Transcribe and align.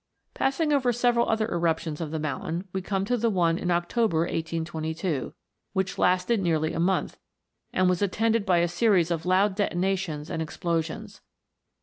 Passing 0.33 0.73
over 0.73 0.91
several 0.91 1.29
other 1.29 1.47
eruptions 1.49 2.01
of 2.01 2.09
the 2.09 2.17
mountain, 2.17 2.67
we 2.73 2.81
come 2.81 3.05
to 3.05 3.15
the 3.15 3.29
one 3.29 3.59
in 3.59 3.69
October, 3.69 4.21
1822, 4.21 5.35
which 5.73 5.99
lasted 5.99 6.39
nearly 6.41 6.73
a 6.73 6.79
month, 6.79 7.19
and 7.71 7.87
was 7.87 8.01
attended 8.01 8.43
by 8.43 8.57
a 8.57 8.67
series 8.67 9.11
of 9.11 9.27
loud 9.27 9.53
detonations 9.53 10.31
and 10.31 10.41
explosions. 10.41 11.21